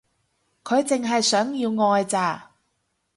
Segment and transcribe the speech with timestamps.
[0.63, 2.53] 佢淨係想要愛咋